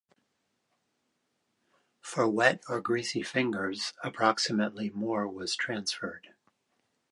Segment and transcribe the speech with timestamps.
[2.01, 6.33] For wet or greasy fingers approximately more was transferred.